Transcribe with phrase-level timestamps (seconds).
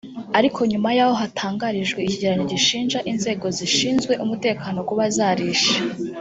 [0.37, 5.77] Ariko nyuma y’aho hatangarijwe icyegeranyo gishinja inzego zishinzwe umutekano kuba zarishe